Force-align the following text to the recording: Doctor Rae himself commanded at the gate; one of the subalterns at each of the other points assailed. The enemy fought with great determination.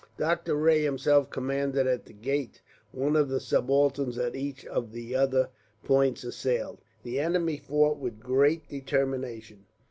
Doctor 0.17 0.55
Rae 0.55 0.81
himself 0.81 1.29
commanded 1.29 1.85
at 1.85 2.07
the 2.07 2.13
gate; 2.13 2.59
one 2.91 3.15
of 3.15 3.29
the 3.29 3.39
subalterns 3.39 4.17
at 4.17 4.35
each 4.35 4.65
of 4.65 4.91
the 4.93 5.13
other 5.13 5.49
points 5.83 6.23
assailed. 6.23 6.79
The 7.03 7.19
enemy 7.19 7.57
fought 7.57 7.99
with 7.99 8.19
great 8.19 8.67
determination. 8.67 9.65